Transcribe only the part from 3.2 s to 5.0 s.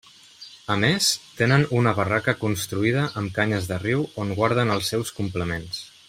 amb canyes de riu on guarden els